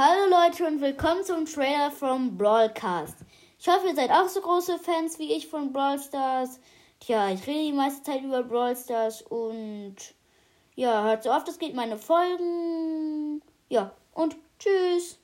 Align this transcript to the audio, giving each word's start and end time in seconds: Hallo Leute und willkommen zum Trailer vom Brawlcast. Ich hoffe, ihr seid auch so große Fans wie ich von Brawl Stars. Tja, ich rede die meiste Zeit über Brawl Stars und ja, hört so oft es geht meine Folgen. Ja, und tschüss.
Hallo 0.00 0.30
Leute 0.30 0.64
und 0.64 0.80
willkommen 0.80 1.24
zum 1.24 1.44
Trailer 1.44 1.90
vom 1.90 2.38
Brawlcast. 2.38 3.16
Ich 3.58 3.66
hoffe, 3.66 3.88
ihr 3.88 3.96
seid 3.96 4.12
auch 4.12 4.28
so 4.28 4.40
große 4.40 4.78
Fans 4.78 5.18
wie 5.18 5.32
ich 5.32 5.48
von 5.48 5.72
Brawl 5.72 5.98
Stars. 5.98 6.60
Tja, 7.00 7.32
ich 7.32 7.44
rede 7.48 7.64
die 7.64 7.72
meiste 7.72 8.04
Zeit 8.04 8.22
über 8.22 8.44
Brawl 8.44 8.76
Stars 8.76 9.22
und 9.22 9.96
ja, 10.76 11.02
hört 11.02 11.24
so 11.24 11.32
oft 11.32 11.48
es 11.48 11.58
geht 11.58 11.74
meine 11.74 11.98
Folgen. 11.98 13.42
Ja, 13.70 13.90
und 14.14 14.36
tschüss. 14.60 15.16